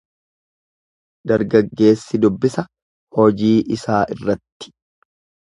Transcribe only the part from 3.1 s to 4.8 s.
hojii isaa irratti.